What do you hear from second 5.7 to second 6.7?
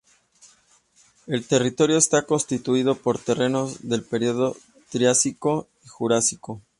y jurásico.